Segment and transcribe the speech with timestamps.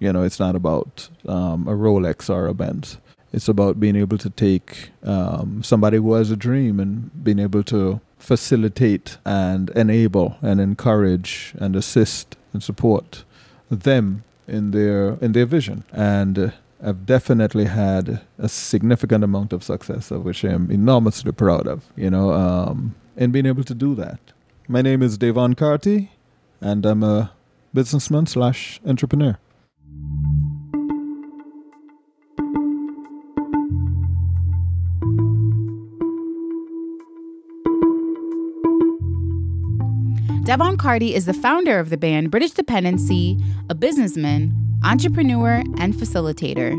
[0.00, 2.96] You know, it's not about um, a Rolex or a Benz.
[3.32, 7.62] It's about being able to take um, somebody who has a dream and being able
[7.64, 13.24] to facilitate and enable and encourage and assist and support
[13.70, 15.84] them in their in their vision.
[15.92, 16.50] And uh,
[16.82, 21.84] I've definitely had a significant amount of success, of which I'm enormously proud of.
[21.94, 24.18] You know, um, in being able to do that.
[24.66, 26.10] My name is Devon Carty,
[26.60, 27.32] and I'm a
[27.74, 29.38] businessman slash entrepreneur.
[40.50, 46.76] Devon Carty is the founder of the band British Dependency, a businessman, entrepreneur, and facilitator.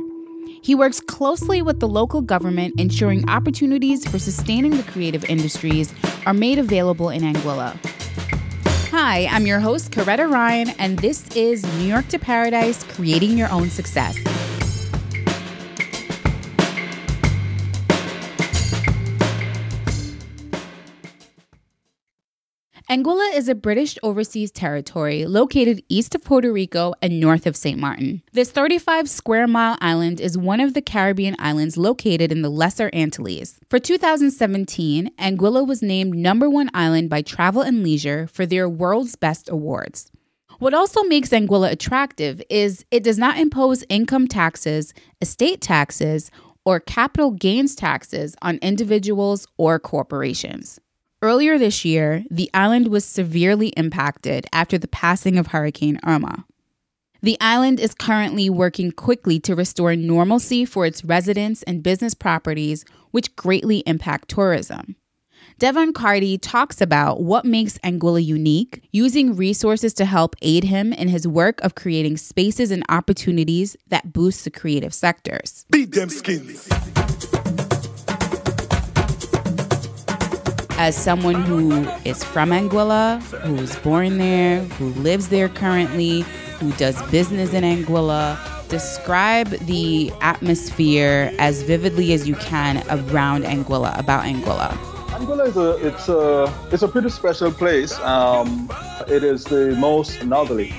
[0.61, 5.93] He works closely with the local government, ensuring opportunities for sustaining the creative industries
[6.25, 7.77] are made available in Anguilla.
[8.89, 13.49] Hi, I'm your host, Coretta Ryan, and this is New York to Paradise Creating Your
[13.51, 14.17] Own Success.
[22.91, 27.79] Anguilla is a British overseas territory located east of Puerto Rico and north of St.
[27.79, 28.21] Martin.
[28.33, 32.89] This 35 square mile island is one of the Caribbean islands located in the Lesser
[32.91, 33.61] Antilles.
[33.69, 39.15] For 2017, Anguilla was named number one island by Travel and Leisure for their World's
[39.15, 40.11] Best Awards.
[40.59, 46.29] What also makes Anguilla attractive is it does not impose income taxes, estate taxes,
[46.65, 50.81] or capital gains taxes on individuals or corporations.
[51.23, 56.45] Earlier this year, the island was severely impacted after the passing of Hurricane Irma.
[57.21, 62.83] The island is currently working quickly to restore normalcy for its residents and business properties,
[63.11, 64.95] which greatly impact tourism.
[65.59, 71.07] Devon Carty talks about what makes Anguilla unique, using resources to help aid him in
[71.07, 75.67] his work of creating spaces and opportunities that boost the creative sectors.
[75.69, 76.67] Beat them skins.
[80.81, 86.21] As someone who is from Anguilla, who was born there, who lives there currently,
[86.59, 88.35] who does business in Anguilla,
[88.67, 94.71] describe the atmosphere as vividly as you can around Anguilla, about Anguilla.
[95.17, 97.93] Anguilla is a it's a it's a pretty special place.
[97.99, 98.67] Um,
[99.07, 100.73] it is the most northerly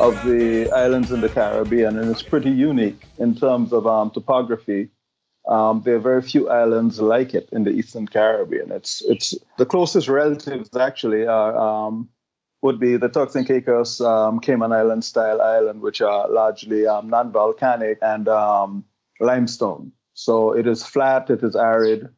[0.00, 4.88] of the islands in the Caribbean, and it's pretty unique in terms of um, topography
[5.48, 8.70] um, there are very few islands like it in the Eastern Caribbean.
[8.70, 12.10] It's it's the closest relatives actually are um,
[12.60, 17.08] would be the Turks and Caicos um, Cayman Island style island, which are largely um,
[17.08, 18.84] non-volcanic and um,
[19.20, 19.92] limestone.
[20.12, 22.08] So it is flat, it is arid.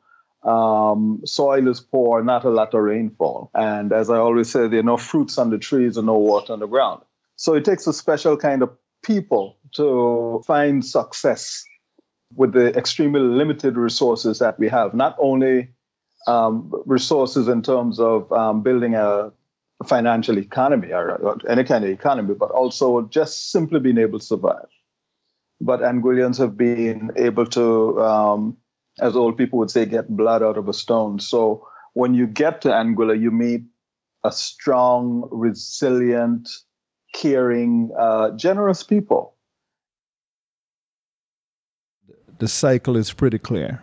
[0.43, 4.81] Um, soil is poor, not a lot of rainfall, and as I always say, there
[4.81, 7.03] are no fruits on the trees and no water on the ground.
[7.37, 8.71] So it takes a special kind of
[9.03, 11.65] people to find success
[12.35, 15.71] with the extremely limited resources that we have, not only
[16.27, 19.33] um, resources in terms of um, building a
[19.87, 24.25] financial economy or, or, any kind of economy, but also just simply being able to
[24.25, 24.69] survive.
[25.61, 28.57] But Anguillians have been able to, um,
[29.01, 31.19] as old people would say, get blood out of a stone.
[31.19, 33.63] So when you get to Anguilla, you meet
[34.23, 36.49] a strong, resilient,
[37.15, 39.37] caring, uh, generous people
[42.41, 43.83] the cycle is pretty clear.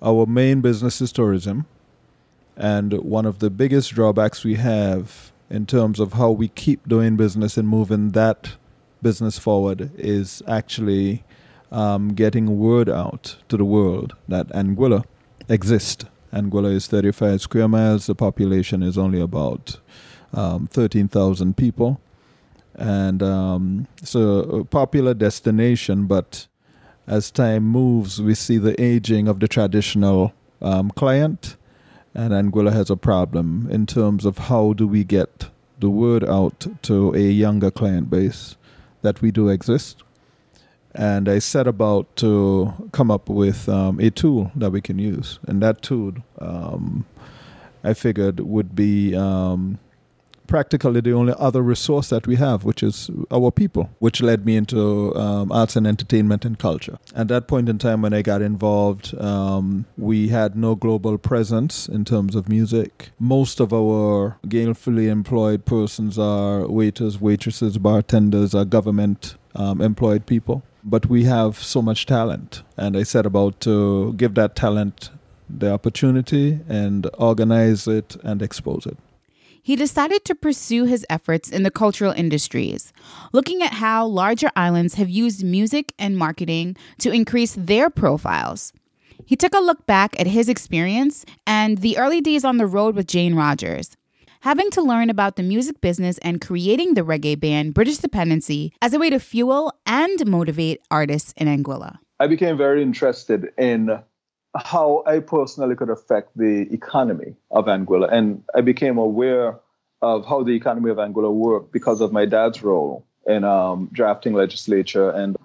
[0.00, 1.66] Our main business is tourism,
[2.56, 7.16] and one of the biggest drawbacks we have in terms of how we keep doing
[7.16, 8.56] business and moving that
[9.02, 11.24] business forward is actually
[11.72, 15.04] um, getting word out to the world that Anguilla
[15.48, 16.04] exists.
[16.32, 18.06] Anguilla is 35 square miles.
[18.06, 19.80] The population is only about
[20.32, 22.00] um, 13,000 people.
[22.74, 26.46] And um, it's a popular destination, but
[27.06, 31.56] as time moves, we see the aging of the traditional um, client,
[32.14, 35.48] and Anguilla has a problem in terms of how do we get
[35.78, 38.56] the word out to a younger client base
[39.02, 40.02] that we do exist.
[40.94, 45.38] And I set about to come up with um, a tool that we can use,
[45.46, 47.06] and that tool um,
[47.82, 49.78] I figured would be um,
[50.46, 54.56] practically the only other resource that we have, which is our people, which led me
[54.56, 56.98] into um, arts and entertainment and culture.
[57.14, 61.88] At that point in time, when I got involved, um, we had no global presence
[61.88, 63.10] in terms of music.
[63.18, 70.62] Most of our gainfully employed persons are waiters, waitresses, bartenders, are government um, employed people.
[70.84, 75.10] But we have so much talent, and I set about to give that talent
[75.48, 78.98] the opportunity and organize it and expose it.
[79.62, 82.92] He decided to pursue his efforts in the cultural industries,
[83.32, 88.72] looking at how larger islands have used music and marketing to increase their profiles.
[89.24, 92.96] He took a look back at his experience and the early days on the road
[92.96, 93.96] with Jane Rogers,
[94.40, 98.92] having to learn about the music business and creating the reggae band British Dependency as
[98.92, 101.98] a way to fuel and motivate artists in Anguilla.
[102.18, 104.00] I became very interested in
[104.54, 108.12] how I personally could affect the economy of Anguilla.
[108.12, 109.58] And I became aware
[110.02, 114.34] of how the economy of Anguilla worked because of my dad's role in um, drafting
[114.34, 115.36] legislature and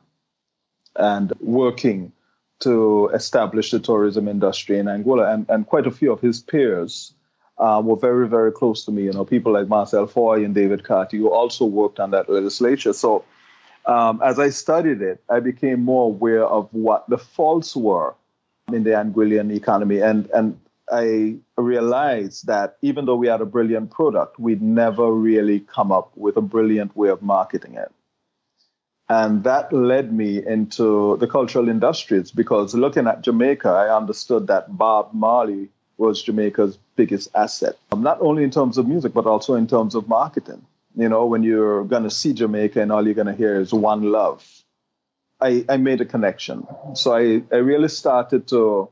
[0.96, 2.12] and working
[2.60, 5.32] to establish the tourism industry in Anguilla.
[5.32, 7.14] And, and quite a few of his peers
[7.60, 9.04] uh, were very, very close to me.
[9.04, 12.94] You know, people like Marcel Foy and David Carty, who also worked on that legislature.
[12.94, 13.24] So
[13.86, 18.16] um, as I studied it, I became more aware of what the faults were
[18.74, 20.02] in the Anguillan economy.
[20.02, 20.60] And, and
[20.92, 26.12] I realized that even though we had a brilliant product, we'd never really come up
[26.18, 27.92] with a brilliant way of marketing it.
[29.10, 34.78] And that led me into the cultural industries because looking at Jamaica, I understood that
[34.78, 39.68] Bob Marley was Jamaica's biggest asset, not only in terms of music, but also in
[39.68, 40.66] terms of marketing.
[40.98, 43.74] You know, when you're going to see Jamaica and all you're going to hear is
[43.74, 44.46] one love,
[45.40, 46.66] I, I made a connection.
[46.96, 48.90] So I, I really started to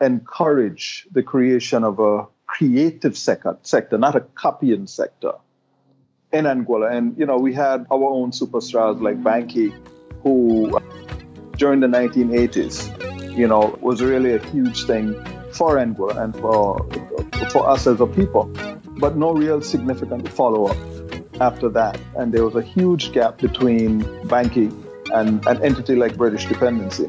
[0.00, 5.32] encourage the creation of a creative sector, sector, not a copying sector
[6.32, 6.92] in Anguilla.
[6.92, 9.74] And, you know, we had our own superstars like Bankie,
[10.22, 10.78] who
[11.56, 15.12] during the 1980s, you know, was really a huge thing
[15.52, 16.88] for Anguilla and for,
[17.50, 18.44] for us as a people,
[18.98, 20.76] but no real significant follow up
[21.40, 22.00] after that.
[22.16, 24.70] And there was a huge gap between Bankie
[25.12, 27.06] and an entity like British dependency.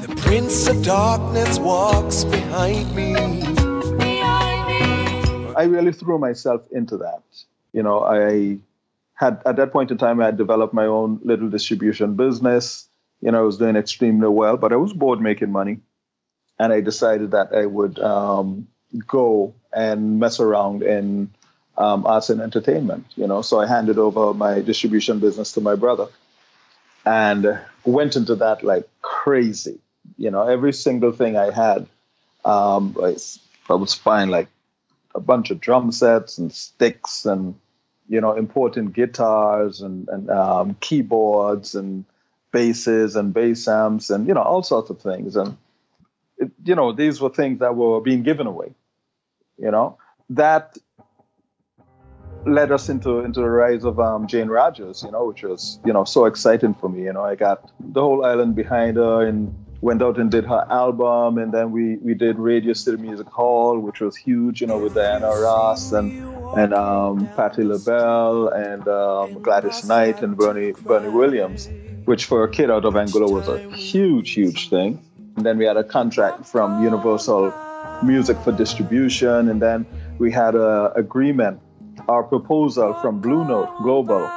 [0.00, 3.14] The Prince of Darkness walks behind me.
[5.54, 7.22] I really threw myself into that.
[7.72, 8.58] You know, I
[9.14, 12.88] had at that point in time I had developed my own little distribution business.
[13.20, 15.78] You know, I was doing extremely well, but I was bored making money,
[16.58, 18.66] and I decided that I would um,
[19.06, 21.30] go and mess around in
[21.76, 23.06] um, arts and entertainment.
[23.16, 26.08] You know, so I handed over my distribution business to my brother,
[27.04, 29.78] and went into that like crazy.
[30.16, 31.86] You know, every single thing I had,
[32.44, 33.16] um, I,
[33.68, 34.48] I was buying like
[35.14, 37.54] a bunch of drum sets and sticks and
[38.08, 42.04] you know importing guitars and, and um, keyboards and
[42.50, 45.56] basses and bass amps and you know all sorts of things and
[46.38, 48.74] it, you know these were things that were being given away
[49.58, 49.96] you know
[50.30, 50.76] that
[52.46, 55.92] led us into into the rise of um, Jane Rogers, you know, which was you
[55.92, 57.04] know so exciting for me.
[57.04, 60.66] You know, I got the whole island behind her and went out and did her
[60.70, 64.78] album, and then we we did Radio City Music Hall, which was huge, you know,
[64.78, 66.12] with Diana Ross and
[66.56, 71.68] and um, Patti LaBelle and um, Gladys Knight and Bernie Bernie Williams,
[72.04, 75.00] which for a kid out of Anguilla was a huge huge thing.
[75.36, 77.54] And then we had a contract from Universal
[78.02, 79.86] Music for distribution, and then
[80.18, 81.60] we had a agreement
[82.08, 84.28] our proposal from Blue Note Global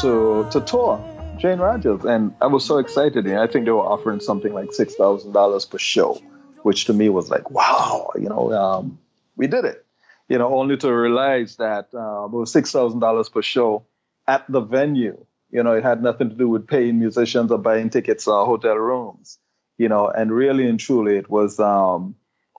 [0.00, 1.02] to to tour
[1.38, 3.26] Jane Rogers, and I was so excited.
[3.26, 6.20] And I think they were offering something like six thousand dollars per show,
[6.62, 8.98] which to me was like, wow, you know, um,
[9.36, 9.84] we did it.
[10.28, 13.86] You know, only to realize that it was six thousand dollars per show
[14.26, 15.24] at the venue.
[15.50, 18.74] You know, it had nothing to do with paying musicians or buying tickets or hotel
[18.74, 19.38] rooms.
[19.78, 22.16] You know, and really and truly, it was um,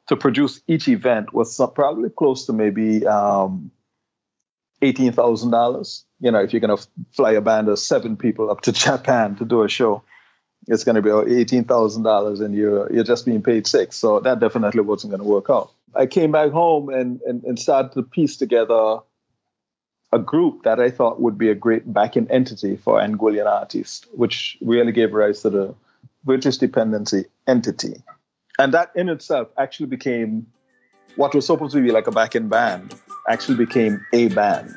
[0.07, 3.72] to produce each event was probably close to maybe um,
[4.81, 6.05] eighteen thousand dollars.
[6.19, 9.36] You know, if you're going to fly a band of seven people up to Japan
[9.36, 10.03] to do a show,
[10.67, 13.98] it's going to be eighteen thousand dollars, and you're you're just being paid six.
[13.98, 15.72] So that definitely wasn't going to work out.
[15.96, 19.00] I came back home and, and and started to piece together
[20.13, 24.57] a group that I thought would be a great backing entity for Anguillan artists, which
[24.62, 25.75] really gave rise to the
[26.24, 28.01] British dependency entity.
[28.57, 30.48] And that in itself actually became
[31.15, 32.96] what was supposed to be like a backing band
[33.27, 34.75] actually became a band.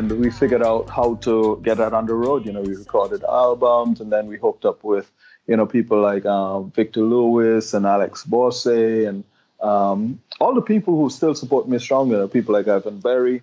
[0.00, 2.46] and we figured out how to get that on the road.
[2.46, 5.12] You know, we recorded albums, and then we hooked up with
[5.50, 9.24] you know, people like um, Victor Lewis and Alex Borse and
[9.60, 13.42] um, all the people who still support me strongly, people like Ivan Berry.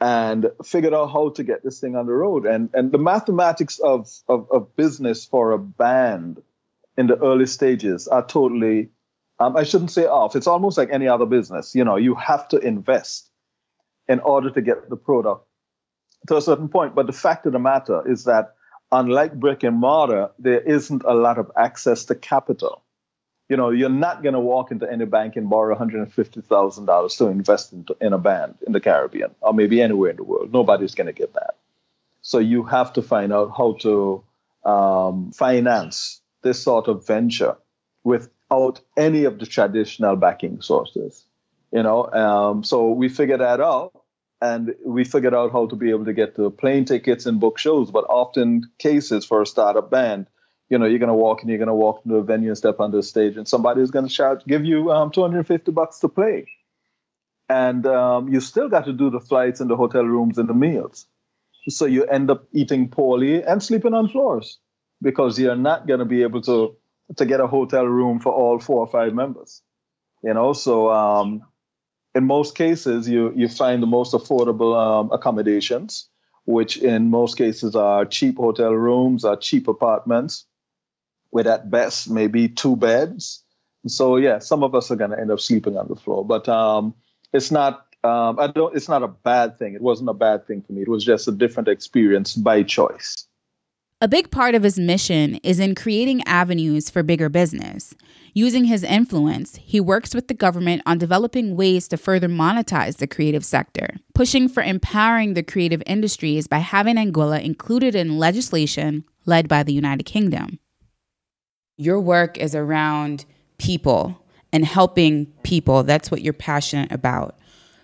[0.00, 2.46] and figured out how to get this thing on the road.
[2.46, 6.42] And and the mathematics of, of, of business for a band
[6.98, 8.90] in the early stages are totally
[9.40, 10.36] um, I shouldn't say off.
[10.36, 11.74] It's almost like any other business.
[11.74, 13.30] You know, you have to invest
[14.08, 15.46] in order to get the product
[16.28, 16.94] to a certain point.
[16.94, 18.54] But the fact of the matter is that
[18.92, 22.82] unlike brick and mortar, there isn't a lot of access to capital.
[23.48, 27.72] You know, you're not going to walk into any bank and borrow $150,000 to invest
[27.72, 30.52] into, in a band in the Caribbean or maybe anywhere in the world.
[30.52, 31.56] Nobody's going to get that.
[32.20, 34.22] So you have to find out how to
[34.64, 37.56] um, finance this sort of venture
[38.04, 41.24] without any of the traditional backing sources.
[41.72, 44.01] You know, um, so we figured that out
[44.42, 47.58] and we figured out how to be able to get the plane tickets and book
[47.58, 47.92] shows.
[47.92, 50.26] But often cases for a startup band,
[50.68, 52.90] you know, you're gonna walk and you're gonna walk into a venue and step on
[52.90, 56.48] the stage, and somebody is gonna shout, give you um, 250 bucks to play,
[57.48, 60.54] and um, you still got to do the flights and the hotel rooms and the
[60.54, 61.06] meals.
[61.68, 64.58] So you end up eating poorly and sleeping on floors
[65.00, 66.76] because you're not gonna be able to
[67.16, 69.62] to get a hotel room for all four or five members.
[70.24, 71.42] You know, so um,
[72.14, 76.08] in most cases, you you find the most affordable um, accommodations,
[76.44, 80.44] which in most cases are cheap hotel rooms or cheap apartments,
[81.30, 83.42] with at best maybe two beds.
[83.86, 86.48] So yeah, some of us are going to end up sleeping on the floor, but
[86.48, 86.94] um,
[87.32, 87.86] it's not.
[88.04, 88.74] Um, I don't.
[88.76, 89.74] It's not a bad thing.
[89.74, 90.82] It wasn't a bad thing for me.
[90.82, 93.26] It was just a different experience by choice.
[94.02, 97.94] A big part of his mission is in creating avenues for bigger business.
[98.34, 103.06] Using his influence, he works with the government on developing ways to further monetize the
[103.06, 109.46] creative sector, pushing for empowering the creative industries by having Anguilla included in legislation led
[109.46, 110.58] by the United Kingdom.
[111.76, 113.24] Your work is around
[113.58, 114.20] people
[114.52, 115.84] and helping people.
[115.84, 117.38] That's what you're passionate about.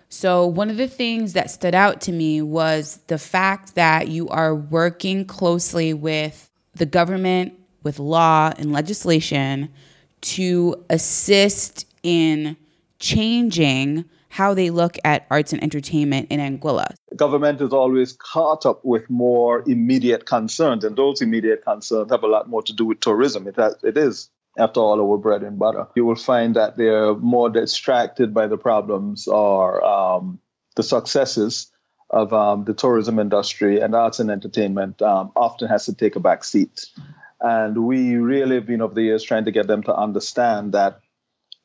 [0.09, 4.27] So, one of the things that stood out to me was the fact that you
[4.29, 9.69] are working closely with the government, with law and legislation
[10.21, 12.57] to assist in
[12.97, 16.95] changing how they look at arts and entertainment in Anguilla.
[17.15, 22.27] Government is always caught up with more immediate concerns, and those immediate concerns have a
[22.27, 23.47] lot more to do with tourism.
[23.47, 25.87] It, has, it is after all our bread and butter.
[25.95, 30.39] You will find that they're more distracted by the problems or um,
[30.75, 31.71] the successes
[32.09, 36.19] of um, the tourism industry and arts and entertainment um, often has to take a
[36.19, 36.87] back seat.
[37.39, 40.99] And we really have been over the years trying to get them to understand that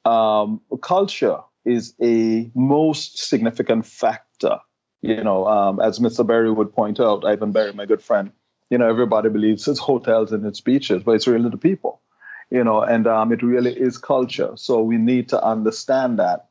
[0.04, 4.58] um, culture is a most significant factor.
[5.00, 6.26] You know, um, as Mr.
[6.26, 8.32] Berry would point out, Ivan Berry, my good friend,
[8.70, 12.00] you know, everybody believes it's hotels and it's beaches, but it's really the people
[12.50, 14.52] you know, and um, it really is culture.
[14.56, 16.48] So we need to understand that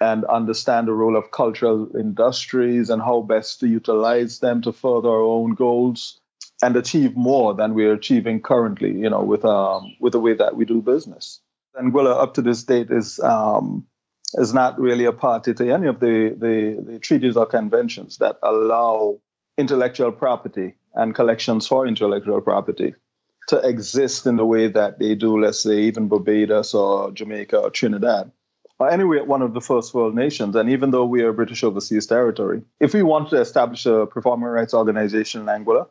[0.00, 5.08] and understand the role of cultural industries and how best to utilize them to further
[5.08, 6.18] our own goals
[6.62, 10.56] and achieve more than we're achieving currently, you know, with um, with the way that
[10.56, 11.40] we do business.
[11.76, 13.86] Anguilla up to this date is um,
[14.34, 18.36] is not really a party to any of the, the, the treaties or conventions that
[18.42, 19.18] allow
[19.58, 22.94] intellectual property and collections for intellectual property
[23.50, 27.70] to exist in the way that they do, let's say, even Barbados or Jamaica or
[27.70, 28.30] Trinidad,
[28.78, 30.54] or anywhere one of the first world nations.
[30.54, 34.48] And even though we are British overseas territory, if we want to establish a performing
[34.48, 35.88] rights organization in Anguilla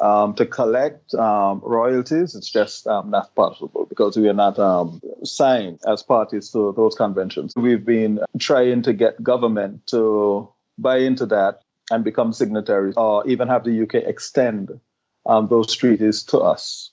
[0.00, 5.00] um, to collect um, royalties, it's just um, not possible because we are not um,
[5.24, 7.54] signed as parties to those conventions.
[7.56, 10.48] We've been trying to get government to
[10.78, 14.78] buy into that and become signatories or even have the UK extend
[15.26, 16.89] um, those treaties to us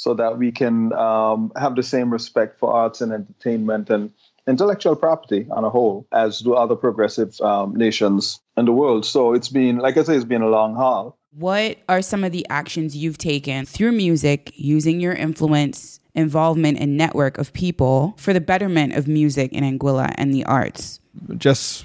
[0.00, 4.10] so that we can um, have the same respect for arts and entertainment and
[4.48, 9.04] intellectual property on a whole as do other progressive um, nations in the world.
[9.04, 11.18] So it's been, like I say, it's been a long haul.
[11.32, 16.96] What are some of the actions you've taken through music, using your influence, involvement, and
[16.96, 20.98] network of people for the betterment of music in Anguilla and the arts?
[21.36, 21.84] Just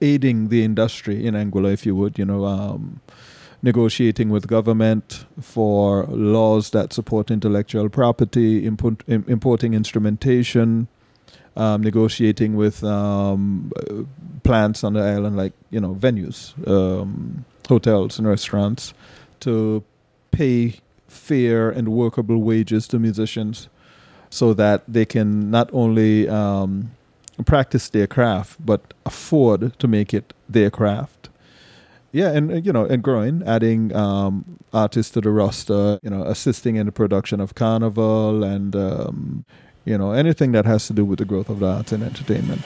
[0.00, 2.46] aiding the industry in Anguilla, if you would, you know.
[2.46, 3.02] Um,
[3.64, 10.86] negotiating with government for laws that support intellectual property, import, importing instrumentation,
[11.56, 13.72] um, negotiating with um,
[14.42, 18.92] plants on the island, like you know venues, um, hotels, and restaurants,
[19.40, 19.82] to
[20.30, 20.78] pay
[21.08, 23.68] fair and workable wages to musicians,
[24.28, 26.90] so that they can not only um,
[27.46, 31.30] practice their craft but afford to make it their craft
[32.14, 36.22] yeah, and uh, you know, and growing, adding um, artists to the roster, you know,
[36.22, 39.44] assisting in the production of Carnival and um,
[39.84, 42.62] you know anything that has to do with the growth of the arts and entertainment.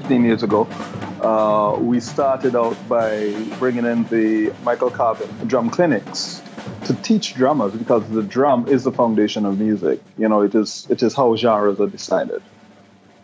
[0.00, 0.66] 15 years ago.
[1.22, 6.42] Uh, we started out by bringing in the Michael Carvin drum clinics
[6.86, 10.00] to teach drummers because the drum is the foundation of music.
[10.18, 12.42] You know, it is it is how genres are decided.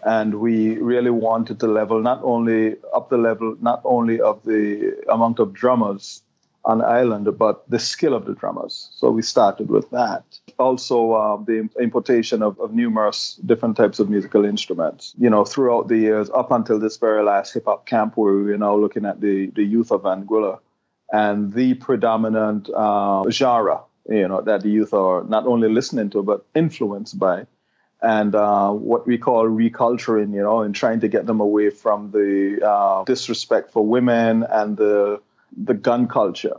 [0.04, 4.94] And we really wanted to level not only up the level not only of the
[5.12, 6.22] amount of drummers
[6.64, 8.90] on the island, but the skill of the drummers.
[8.92, 10.22] So we started with that.
[10.60, 15.14] Also, uh, the importation of, of, numerous different types of musical instruments.
[15.18, 18.52] You know, throughout the years, up until this very last hip hop camp, where we
[18.52, 20.58] are now looking at the, the youth of Anguilla
[21.10, 26.22] and the predominant uh, genre, you know, that the youth are not only listening to,
[26.22, 27.46] but influenced by.
[28.02, 32.10] And uh, what we call reculturing, you know, and trying to get them away from
[32.10, 35.20] the uh, disrespect for women and the
[35.56, 36.58] the gun culture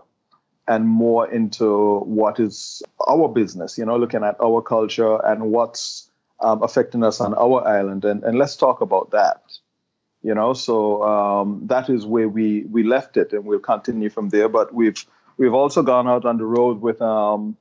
[0.72, 6.10] and more into what is our business, you know, looking at our culture and what's
[6.40, 8.06] um, affecting us on our island.
[8.06, 9.42] And, and let's talk about that,
[10.24, 10.54] you know.
[10.54, 14.48] So um, that is where we, we left it and we'll continue from there.
[14.48, 17.58] But we've, we've also gone out on the road with um,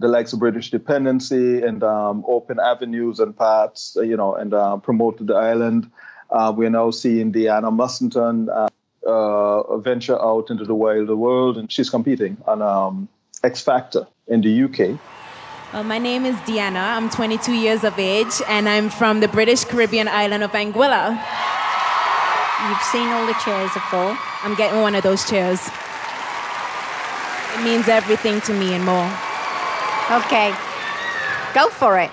[0.00, 4.76] the likes of British Dependency and um, open avenues and paths, you know, and uh,
[4.78, 5.88] promoted the island.
[6.30, 8.48] Uh, we're now seeing Deanna Mussington.
[8.52, 8.68] Uh,
[9.06, 13.08] uh, venture out into the wilder world, and she's competing on um,
[13.42, 14.98] X Factor in the UK.
[15.72, 16.96] Well, my name is Deanna.
[16.96, 21.20] I'm 22 years of age, and I'm from the British Caribbean island of Anguilla.
[22.68, 24.16] You've seen all the chairs are full.
[24.42, 25.60] I'm getting one of those chairs.
[27.54, 29.10] It means everything to me and more.
[30.10, 30.54] Okay,
[31.54, 32.10] go for it.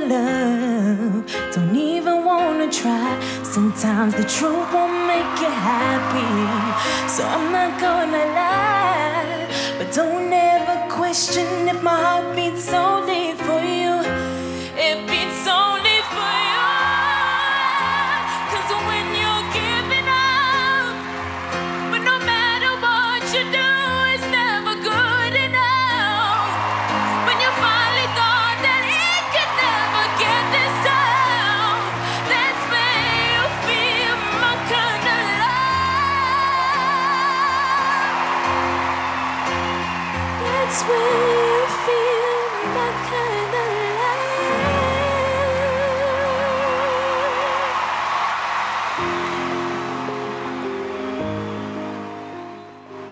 [0.00, 1.24] Love.
[1.52, 3.18] Don't even wanna try.
[3.42, 7.08] Sometimes the truth won't make you happy.
[7.08, 9.46] So I'm not gonna lie.
[9.78, 12.87] But don't ever question if my heart beats so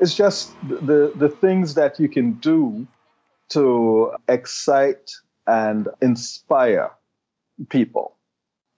[0.00, 2.86] it's just the the things that you can do
[3.50, 5.12] to excite
[5.46, 6.90] and inspire
[7.68, 8.16] people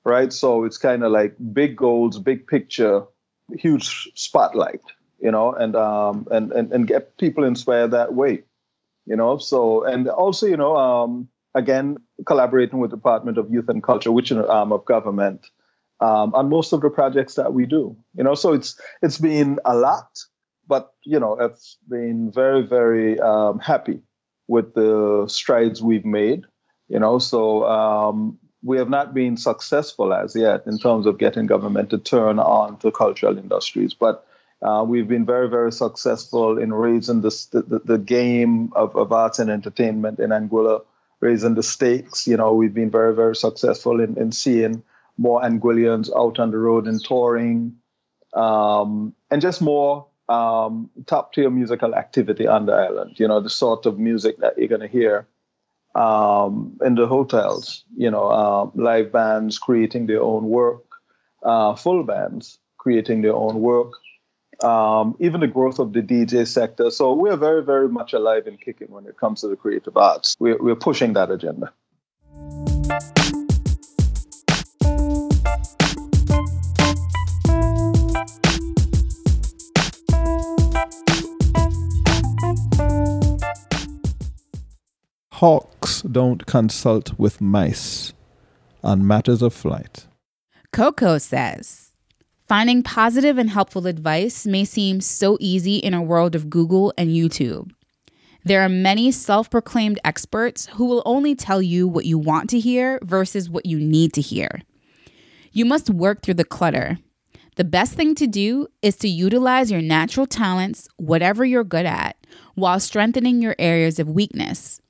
[0.04, 0.32] right?
[0.32, 3.04] So it's kind of like big goals big picture
[3.56, 4.82] huge spotlight
[5.20, 8.42] you know and um and and, and get people inspired that way
[9.06, 9.38] you know?
[9.38, 14.30] So and also you know um again collaborating with department of youth and culture which
[14.30, 15.46] is an arm of government
[16.00, 18.34] um, on most of the projects that we do you know?
[18.34, 20.08] So it's it's been a lot
[20.68, 24.00] but you know, I've been very, very um, happy
[24.46, 26.44] with the strides we've made.
[26.88, 31.46] You know, so um, we have not been successful as yet in terms of getting
[31.46, 34.26] government to turn on to cultural industries, but
[34.60, 39.38] uh, we've been very, very successful in raising the, the, the game of, of arts
[39.38, 40.80] and entertainment in Anguilla,
[41.20, 42.26] raising the stakes.
[42.26, 44.82] You know, we've been very, very successful in, in seeing
[45.16, 47.76] more Anguillians out on the road and touring,
[48.34, 53.18] um, and just more um, top tier musical activity on the island.
[53.18, 55.26] You know, the sort of music that you're going to hear
[55.94, 57.84] um, in the hotels.
[57.96, 60.84] You know, uh, live bands creating their own work,
[61.42, 63.92] uh, full bands creating their own work.
[64.62, 66.90] Um, even the growth of the DJ sector.
[66.90, 70.34] So we're very, very much alive and kicking when it comes to the creative arts.
[70.40, 71.72] We're, we're pushing that agenda.
[86.02, 88.12] Don't consult with mice
[88.82, 90.06] on matters of flight.
[90.72, 91.92] Coco says,
[92.46, 97.10] Finding positive and helpful advice may seem so easy in a world of Google and
[97.10, 97.70] YouTube.
[98.44, 102.58] There are many self proclaimed experts who will only tell you what you want to
[102.58, 104.62] hear versus what you need to hear.
[105.52, 106.98] You must work through the clutter.
[107.56, 112.16] The best thing to do is to utilize your natural talents, whatever you're good at,
[112.54, 114.80] while strengthening your areas of weakness.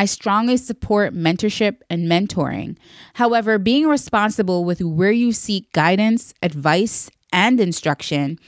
[0.00, 2.78] I strongly support mentorship and mentoring.
[3.12, 8.38] However, being responsible with where you seek guidance, advice, and instruction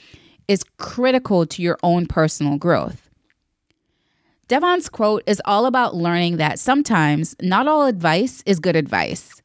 [0.48, 3.10] is critical to your own personal growth.
[4.48, 9.42] Devon's quote is all about learning that sometimes not all advice is good advice.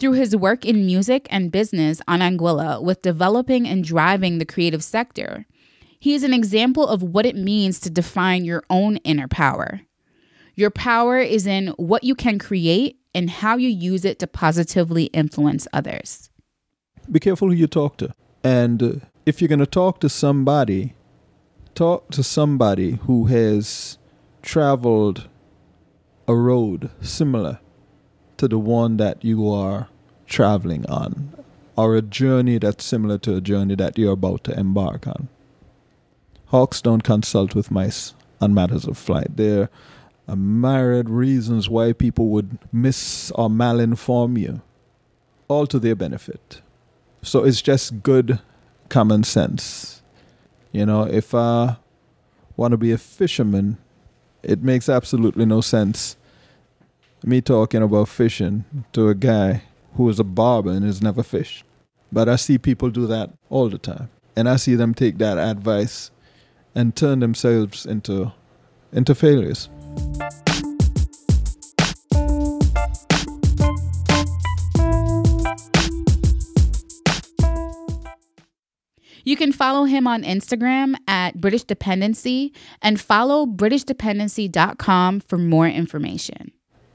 [0.00, 4.82] Through his work in music and business on Anguilla with developing and driving the creative
[4.82, 5.46] sector,
[6.00, 9.82] he is an example of what it means to define your own inner power.
[10.56, 15.04] Your power is in what you can create and how you use it to positively
[15.06, 16.30] influence others.
[17.10, 18.14] Be careful who you talk to.
[18.42, 18.92] And uh,
[19.26, 20.94] if you're going to talk to somebody,
[21.74, 23.98] talk to somebody who has
[24.42, 25.28] traveled
[26.28, 27.60] a road similar
[28.36, 29.88] to the one that you are
[30.26, 31.32] traveling on,
[31.76, 35.28] or a journey that's similar to a journey that you're about to embark on.
[36.46, 39.36] Hawks don't consult with mice on matters of flight.
[39.36, 39.68] There
[40.28, 44.62] are myriad reasons why people would miss or malinform you,
[45.48, 46.62] all to their benefit.
[47.22, 48.38] So it's just good
[48.88, 50.02] common sense.
[50.72, 51.76] You know, if I
[52.56, 53.78] want to be a fisherman,
[54.42, 56.16] it makes absolutely no sense
[57.24, 59.62] me talking about fishing to a guy
[59.96, 61.64] who is a barber and has never fished.
[62.12, 64.10] But I see people do that all the time.
[64.36, 66.10] And I see them take that advice
[66.74, 68.32] and turn themselves into
[68.92, 69.68] into failures.
[79.26, 82.52] You can follow him on Instagram at British Dependency
[82.82, 86.52] and follow BritishDependency.com for more information.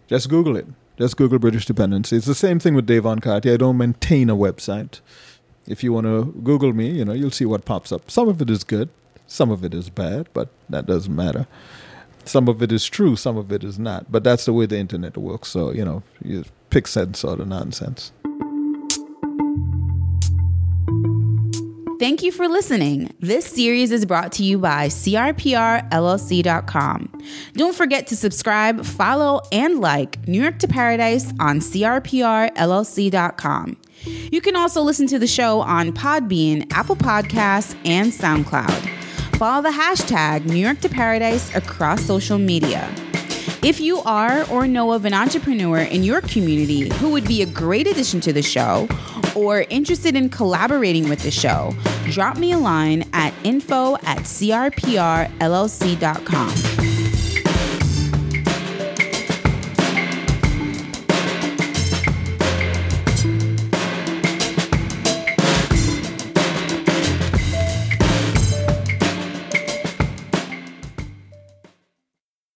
[0.08, 0.68] Just Google it.
[0.98, 2.18] Just Google British Dependency.
[2.18, 3.52] It's the same thing with Devon Carty.
[3.52, 5.02] I don't maintain a website.
[5.66, 8.12] If you want to Google me, you know, you'll see what pops up.
[8.12, 8.90] Some of it is good,
[9.26, 11.48] some of it is bad, but that doesn't matter.
[12.30, 14.12] Some of it is true, some of it is not.
[14.12, 15.50] But that's the way the internet works.
[15.50, 18.12] So, you know, you pick sense out of nonsense.
[22.00, 23.12] Thank you for listening.
[23.20, 27.22] This series is brought to you by CRPRLLC.com.
[27.54, 33.78] Don't forget to subscribe, follow, and like New York to Paradise on CRPRLLC.com.
[34.32, 38.99] You can also listen to the show on Podbean, Apple Podcasts, and SoundCloud.
[39.40, 42.94] Follow the hashtag New York to Paradise across social media.
[43.64, 47.46] If you are or know of an entrepreneur in your community who would be a
[47.46, 48.90] great addition to the show
[49.38, 51.74] or interested in collaborating with the show,
[52.12, 55.30] drop me a line at info at crprllc.com.